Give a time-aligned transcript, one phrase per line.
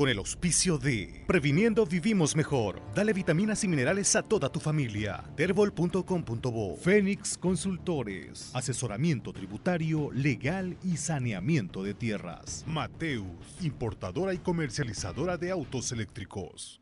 [0.00, 2.80] con el auspicio de Previniendo Vivimos Mejor.
[2.94, 5.22] Dale vitaminas y minerales a toda tu familia.
[5.36, 8.50] Terbol.com.bo Fénix Consultores.
[8.54, 12.64] Asesoramiento tributario, legal y saneamiento de tierras.
[12.66, 13.26] Mateus,
[13.60, 16.80] importadora y comercializadora de autos eléctricos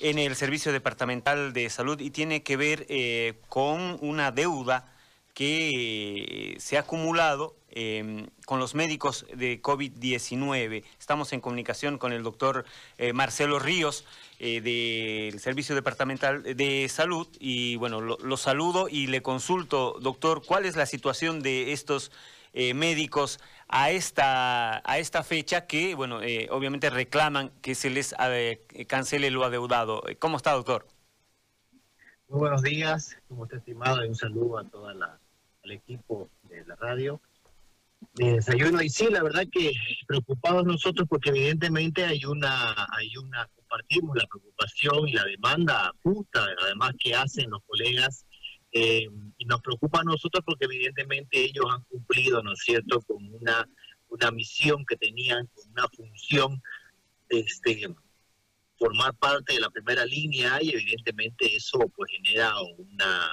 [0.00, 4.90] en el Servicio Departamental de Salud y tiene que ver eh, con una deuda
[5.34, 10.84] que se ha acumulado em, con los médicos de COVID-19.
[10.98, 12.64] Estamos en comunicación con el doctor
[12.98, 14.04] eh, Marcelo Ríos
[14.38, 20.64] eh, del Servicio Departamental de Salud y bueno, lo, saludo y le consulto, doctor, ¿cuál
[20.64, 22.12] es la situación de estos
[22.52, 28.14] eh, médicos a esta, a esta fecha que, bueno, obviamente reclaman que se les
[28.86, 30.02] cancele lo adeudado?
[30.18, 30.86] ¿Cómo está, doctor?
[32.28, 35.18] Muy buenos días, como está estimado, y un saludo a toda la
[35.64, 37.20] al equipo de la radio
[38.14, 38.82] de desayuno.
[38.82, 39.72] Y sí la verdad que
[40.06, 46.46] preocupados nosotros porque evidentemente hay una hay una compartimos la preocupación y la demanda justa
[46.62, 48.26] además que hacen los colegas
[48.72, 53.24] eh, y nos preocupa a nosotros porque evidentemente ellos han cumplido no es cierto con
[53.34, 53.68] una
[54.08, 56.62] una misión que tenían con una función
[57.28, 57.88] este
[58.78, 63.30] formar parte de la primera línea y evidentemente eso pues genera una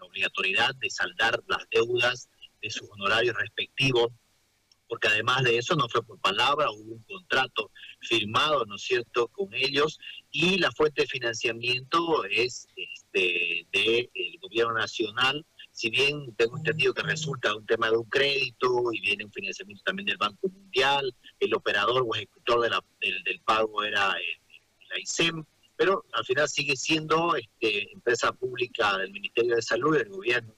[0.00, 2.28] obligatoriedad de saldar las deudas
[2.68, 4.08] de sus honorarios respectivos,
[4.88, 9.28] porque además de eso no fue por palabra, hubo un contrato firmado, ¿no es cierto?,
[9.28, 9.98] con ellos,
[10.30, 17.02] y la fuente de financiamiento es este, del gobierno nacional, si bien tengo entendido que
[17.02, 21.54] resulta un tema de un crédito y viene un financiamiento también del Banco Mundial, el
[21.54, 25.44] operador o ejecutor de la, del, pago era la ICEM,
[25.76, 30.57] pero al final sigue siendo este, empresa pública del Ministerio de Salud y del gobierno.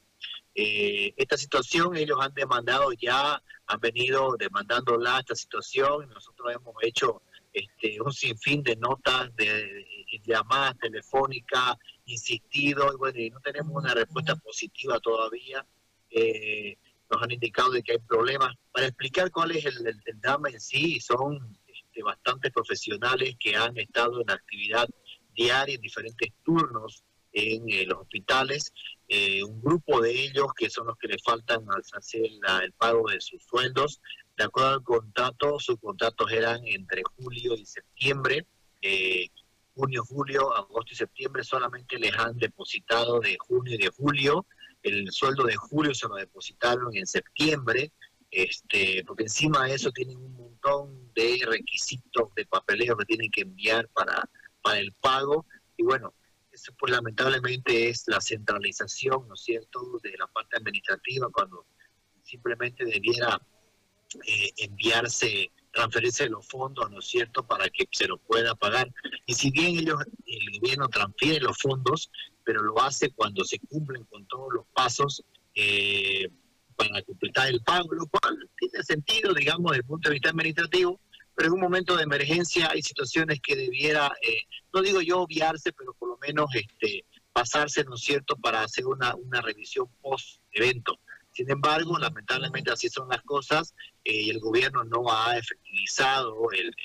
[0.54, 7.22] Eh, esta situación ellos han demandado ya, han venido demandándola esta situación, nosotros hemos hecho
[7.52, 9.86] este, un sinfín de notas, de,
[10.24, 15.64] llamadas telefónicas, insistido, y bueno, y no tenemos una respuesta positiva todavía.
[16.10, 16.76] Eh,
[17.10, 18.54] nos han indicado de que hay problemas.
[18.72, 23.76] Para explicar cuál es el, el, drama en sí, son este, bastantes profesionales que han
[23.78, 24.88] estado en actividad
[25.34, 28.72] diaria en diferentes turnos en eh, los hospitales.
[29.12, 32.22] Eh, un grupo de ellos que son los que le faltan al hacer
[32.62, 34.00] el pago de sus sueldos.
[34.36, 38.46] De acuerdo al contrato, sus contratos eran entre julio y septiembre.
[38.80, 39.26] Eh,
[39.74, 44.46] junio, julio, agosto y septiembre solamente les han depositado de junio y de julio.
[44.84, 47.90] El sueldo de julio se lo depositaron en septiembre,
[48.30, 53.42] este, porque encima de eso tienen un montón de requisitos de papeleo que tienen que
[53.42, 54.28] enviar para
[54.62, 55.46] para el pago.
[55.76, 56.14] Y bueno,
[56.78, 61.66] pues lamentablemente es la centralización, ¿no es cierto?, de la parte administrativa cuando
[62.22, 63.40] simplemente debiera
[64.26, 68.92] eh, enviarse, transferirse los fondos, ¿no es cierto?, para que se lo pueda pagar.
[69.26, 72.10] Y si bien ellos, el gobierno transfiere los fondos,
[72.44, 75.22] pero lo hace cuando se cumplen con todos los pasos
[75.54, 76.28] eh,
[76.76, 81.00] para completar el pago, lo cual tiene sentido, digamos, desde el punto de vista administrativo,
[81.40, 84.42] pero en un momento de emergencia hay situaciones que debiera, eh,
[84.74, 88.84] no digo yo obviarse, pero por lo menos este, pasarse, ¿no es cierto?, para hacer
[88.86, 91.00] una, una revisión post-evento.
[91.32, 93.74] Sin embargo, lamentablemente así son las cosas
[94.04, 96.76] eh, y el gobierno no ha efectivizado el,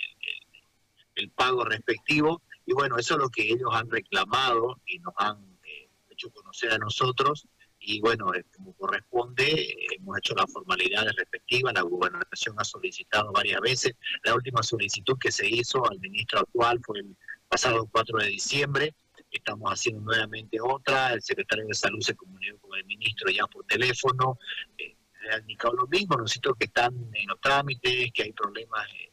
[1.15, 5.57] el, pago respectivo y bueno, eso es lo que ellos han reclamado y nos han
[5.65, 7.45] eh, hecho conocer a nosotros
[7.85, 13.61] y bueno, eh, como corresponde, hemos hecho las formalidades respectivas, la gobernación ha solicitado varias
[13.61, 17.15] veces, la última solicitud que se hizo al ministro actual fue el
[17.47, 18.95] pasado 4 de diciembre,
[19.29, 23.65] estamos haciendo nuevamente otra, el secretario de salud se comunicó con el ministro ya por
[23.65, 24.39] teléfono,
[24.79, 24.95] eh,
[25.31, 29.11] ha indicado lo mismo, nosotros que están en los trámites, que hay problemas eh,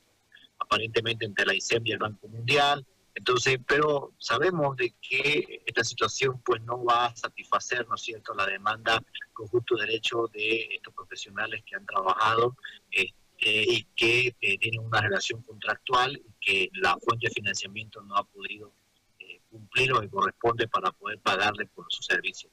[0.58, 6.40] aparentemente entre la ICEM y el Banco Mundial, entonces, pero sabemos de que esta situación
[6.44, 9.02] pues no va a satisfacer, ¿no es cierto?, la demanda
[9.32, 12.56] con justo derecho de estos profesionales que han trabajado
[12.90, 13.12] este,
[13.44, 18.24] y que eh, tienen una relación contractual y que la fuente de financiamiento no ha
[18.24, 18.72] podido
[19.18, 22.48] eh, cumplir lo que corresponde para poder pagarle por su servicio.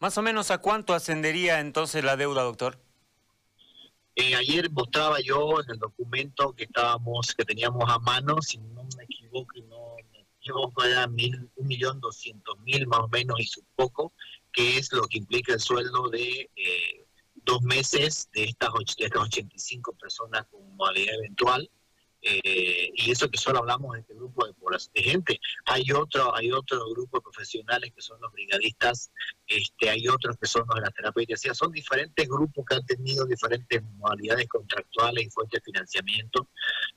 [0.00, 2.78] Más o menos a cuánto ascendería entonces la deuda, doctor?
[4.16, 8.84] Eh, ayer mostraba yo en el documento que estábamos, que teníamos a mano, si no
[8.98, 13.46] me equivoco, no me equivoco, era mil, un millón doscientos mil más o menos y
[13.46, 14.12] su poco,
[14.52, 19.22] que es lo que implica el sueldo de eh, dos meses de estas, de estas
[19.22, 21.70] 85 personas con modalidad eventual.
[22.24, 24.54] Eh, y eso que solo hablamos de este grupo de,
[24.94, 25.40] de gente.
[25.66, 29.10] Hay otro, hay otro grupo de profesionales que son los brigadistas,
[29.48, 33.26] este, hay otros que son los de la terapia son diferentes grupos que han tenido
[33.26, 36.48] diferentes modalidades contractuales y fuentes de financiamiento.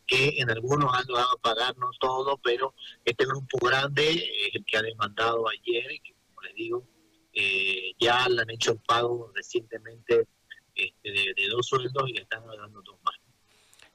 [0.06, 2.74] Que en algunos han logrado pagarnos todo, pero
[3.04, 6.88] este grupo grande es el que ha demandado ayer y que, como les digo,
[7.34, 10.28] eh, ya le han hecho el pago recientemente
[10.75, 13.16] este, de, dos sueldos y le están dando dos más.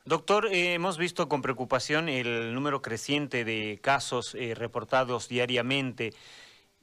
[0.04, 6.12] Doctor, eh, hemos visto con preocupación el número creciente de casos eh, reportados diariamente.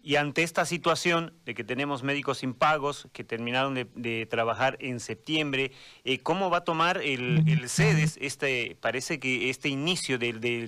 [0.07, 5.73] Y ante esta situación de que tenemos médicos impagos que terminaron de, trabajar en septiembre,
[6.05, 10.65] eh, ¿cómo va a tomar el, el, CEDES este, parece que este inicio de, de,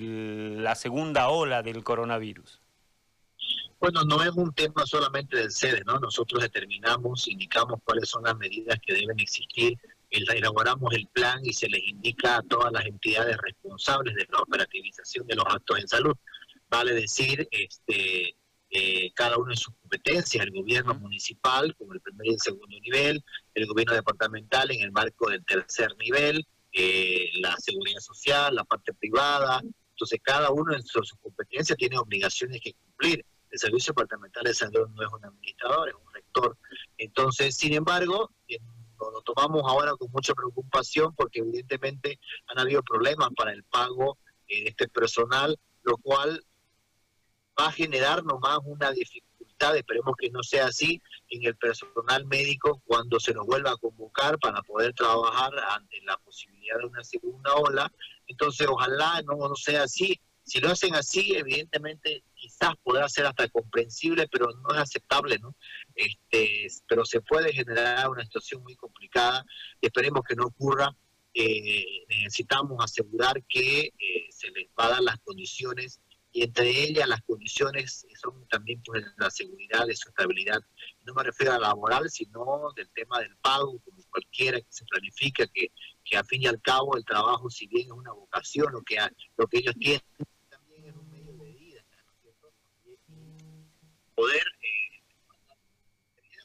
[0.59, 2.59] la segunda ola del coronavirus?
[3.79, 5.99] Bueno, no es un tema solamente del CEDES, ¿no?
[5.99, 11.69] Nosotros determinamos, indicamos cuáles son las medidas que deben existir, elaboramos el plan y se
[11.69, 16.17] les indica a todas las entidades responsables de la operativización de los actos en salud.
[16.69, 18.35] Vale decir, este
[18.71, 22.79] eh, cada uno en su competencia, el gobierno municipal como el primer y el segundo
[22.79, 23.23] nivel,
[23.55, 28.93] el gobierno departamental en el marco del tercer nivel, eh, la seguridad social, la parte
[28.93, 29.61] privada.
[29.91, 33.25] Entonces, cada uno en su, competencia tiene obligaciones que cumplir.
[33.49, 36.57] El Servicio Departamental de Salud no es un administrador, es un rector.
[36.97, 38.29] Entonces, sin embargo,
[38.99, 44.67] lo tomamos ahora con mucha preocupación porque evidentemente han habido problemas para el pago de
[44.67, 46.43] este personal, lo cual
[47.59, 52.81] va a generar nomás una dificultad, esperemos que no sea así, en el personal médico
[52.85, 57.53] cuando se nos vuelva a convocar para poder trabajar ante la posibilidad de una segunda
[57.55, 57.91] ola.
[58.27, 60.19] Entonces, ojalá no, no sea así.
[60.43, 65.55] Si lo hacen así, evidentemente quizás podrá ser hasta comprensible, pero no es aceptable, ¿no?
[65.93, 69.45] Este, pero se puede generar una situación muy complicada
[69.81, 70.95] esperemos que no ocurra.
[71.33, 77.07] Eh, necesitamos asegurar que eh, se les va a dar las condiciones y entre ellas
[77.07, 80.61] las condiciones son también pues la seguridad, de su estabilidad.
[81.05, 84.85] No me refiero a la laboral, sino del tema del pago, como cualquiera que se
[84.85, 85.71] planifica, que,
[86.03, 88.97] que a fin y al cabo el trabajo, si bien es una vocación, lo que,
[89.37, 90.01] lo que ellos tienen,
[90.49, 91.83] también es un medio de vida,
[94.13, 94.89] Poder eh,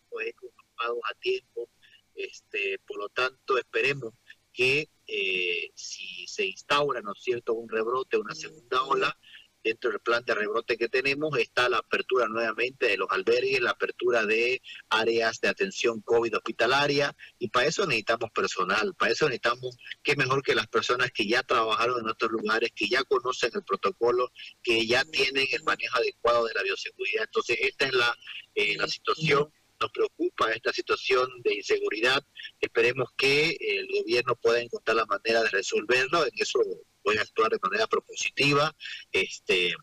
[0.08, 1.68] poder con pagos a tiempo,
[2.14, 4.14] este, por lo tanto esperemos
[4.52, 9.18] que eh, si se instaura, ¿no es cierto?, un rebrote, una segunda ola,
[9.64, 13.70] dentro del plan de rebrote que tenemos está la apertura nuevamente de los albergues, la
[13.70, 19.78] apertura de áreas de atención COVID hospitalaria y para eso necesitamos personal, para eso necesitamos
[20.02, 23.64] que mejor que las personas que ya trabajaron en otros lugares, que ya conocen el
[23.64, 24.30] protocolo,
[24.62, 27.24] que ya tienen el manejo adecuado de la bioseguridad.
[27.24, 28.16] Entonces esta es la,
[28.54, 29.50] eh, la situación
[29.80, 32.22] nos preocupa esta situación de inseguridad.
[32.60, 36.24] Esperemos que el gobierno pueda encontrar la manera de resolverlo.
[36.24, 36.60] En eso
[37.06, 38.74] a actuar de manera propositiva.
[39.12, 39.74] Este,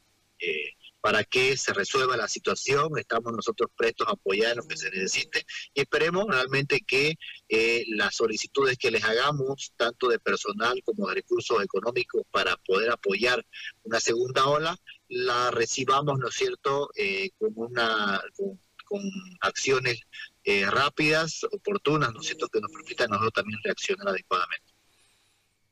[0.41, 2.97] eh, para que se resuelva la situación.
[2.97, 7.15] Estamos nosotros prestos a apoyar lo que se necesite y esperemos realmente que
[7.49, 12.91] eh, las solicitudes que les hagamos, tanto de personal como de recursos económicos para poder
[12.91, 13.43] apoyar
[13.81, 14.77] una segunda ola,
[15.07, 18.21] la recibamos, ¿no es cierto?, eh, con una
[18.85, 19.01] con
[19.39, 20.01] acciones
[20.67, 24.70] rápidas, oportunas, ¿no es cierto?, que nos permitan a nosotros también reaccionar adecuadamente.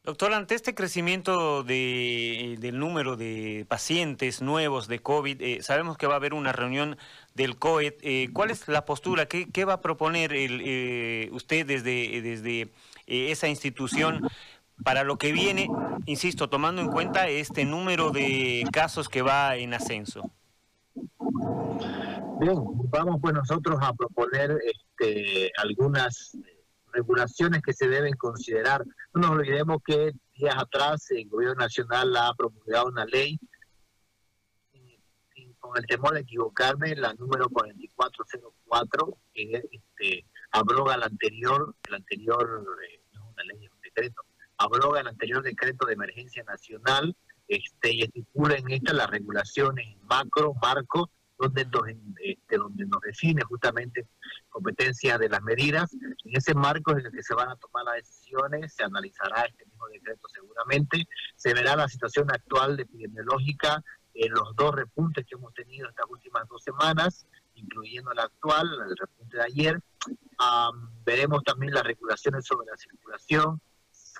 [0.09, 6.07] Doctor, ante este crecimiento de, del número de pacientes nuevos de COVID, eh, sabemos que
[6.07, 6.97] va a haber una reunión
[7.35, 7.99] del COET.
[8.01, 9.27] Eh, ¿Cuál es la postura?
[9.27, 12.71] ¿Qué, va a proponer el, usted desde, desde
[13.05, 14.27] esa institución
[14.83, 15.69] para lo que viene,
[16.07, 20.31] insisto, tomando en cuenta este número de casos que va en ascenso?
[22.39, 22.55] Bien,
[22.89, 26.35] vamos pues nosotros a proponer este, algunas
[26.91, 28.83] regulaciones que se deben considerar.
[29.13, 33.39] No nos olvidemos que días atrás el gobierno nacional ha promulgado una ley
[35.59, 42.65] con el temor de equivocarme, la número 4404, que este, abroga el anterior, el anterior,
[42.87, 44.21] eh, no una ley, un decreto,
[44.57, 47.15] abroga el anterior decreto de emergencia nacional
[47.47, 51.83] este, y estipula en esta las regulaciones macro, marco, donde nos,
[52.21, 54.07] este, donde nos define justamente
[54.49, 55.93] competencia de las medidas.
[55.93, 59.65] En ese marco en el que se van a tomar las decisiones, se analizará este
[59.65, 65.53] mismo decreto seguramente, se verá la situación actual epidemiológica en los dos repuntes que hemos
[65.53, 69.81] tenido estas últimas dos semanas, incluyendo la actual, el repunte de ayer.
[71.05, 73.61] veremos también las regulaciones sobre la circulación.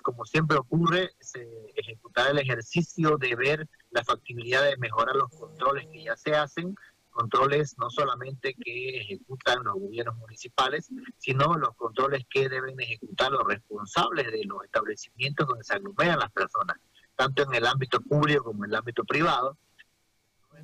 [0.02, 1.46] Como siempre ocurre, se
[1.76, 6.74] ejecutará el ejercicio de ver la factibilidad de mejorar los controles que ya se hacen,
[7.10, 10.88] controles no solamente que ejecutan los gobiernos municipales,
[11.18, 16.32] sino los controles que deben ejecutar los responsables de los establecimientos donde se aglomeran las
[16.32, 16.76] personas,
[17.16, 19.58] tanto en el ámbito público como en el ámbito privado.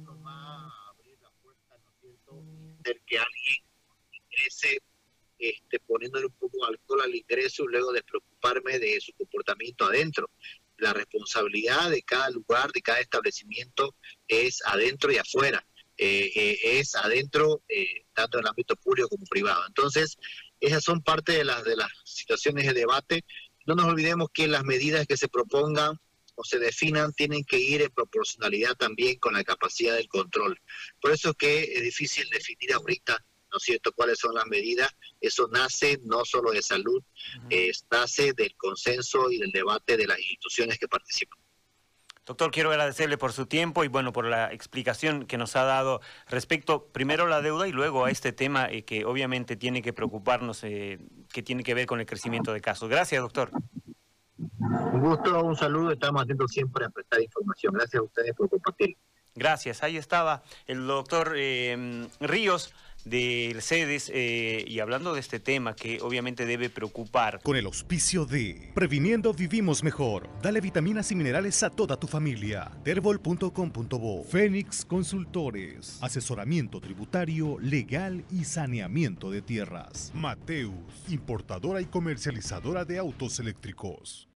[0.01, 2.43] No va a abrir la puerta, ¿no es cierto?,
[2.81, 3.65] de que alguien
[4.13, 4.83] ingrese
[5.39, 10.31] este, poniéndole un poco de alcohol al ingreso y luego despreocuparme de su comportamiento adentro.
[10.79, 13.95] la responsabilidad de cada lugar, de cada establecimiento
[14.29, 15.67] es adentro y afuera.
[15.99, 19.63] Eh, eh, es adentro, eh, tanto en el ámbito público como privado.
[19.67, 20.19] Entonces,
[20.61, 23.25] esas son parte de las, de las situaciones de debate.
[23.67, 25.99] No nos olvidemos que las medidas que se propongan
[26.35, 30.61] o se definan tienen que ir en proporcionalidad también con la capacidad del control.
[31.01, 34.95] Por eso es que es difícil definir ahorita, ¿no es cierto?, cuáles son las medidas.
[35.19, 37.03] Eso nace no solo de salud,
[37.91, 41.46] nace del consenso y del debate de las instituciones que participan.
[42.27, 46.01] Doctor, quiero agradecerle por su tiempo y bueno, por la explicación que nos ha dado
[46.29, 49.93] respecto primero a la deuda y luego a este tema eh, que obviamente tiene que
[49.93, 50.99] preocuparnos, eh,
[51.33, 52.89] que tiene que ver con el crecimiento de casos.
[52.89, 53.53] Gracias, doctor.
[54.39, 57.73] Un gusto, un saludo, estamos atentos siempre a prestar información.
[57.75, 58.97] Gracias a ustedes por compartir.
[59.37, 62.75] Gracias, ahí estaba el doctor eh, Ríos
[63.07, 67.41] del CEDES eh, y hablando de este tema que obviamente debe preocupar.
[67.43, 70.29] Con el auspicio de Previniendo Vivimos Mejor.
[70.43, 72.71] Dale vitaminas y minerales a toda tu familia.
[72.83, 75.99] Terbol.com.bo Fénix Consultores.
[76.03, 80.11] Asesoramiento tributario, legal y saneamiento de tierras.
[80.15, 80.75] Mateus,
[81.09, 84.29] importadora y comercializadora de autos eléctricos.